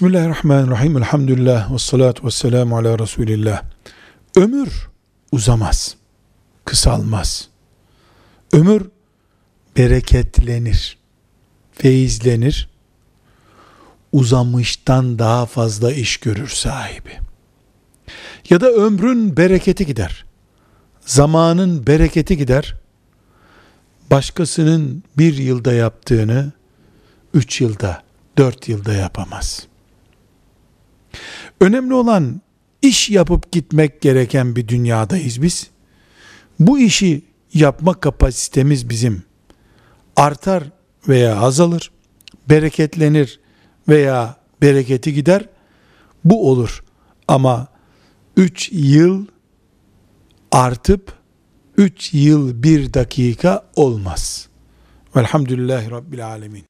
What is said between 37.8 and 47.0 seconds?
kapasitemiz bizim artar veya azalır, bereketlenir veya bereketi gider. Bu olur.